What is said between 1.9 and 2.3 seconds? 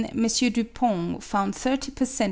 per cent.